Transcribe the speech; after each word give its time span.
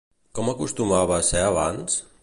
Com 0.39 0.49
acostumava 0.53 1.15
a 1.19 1.27
ser 1.29 1.45
abans? 1.51 2.03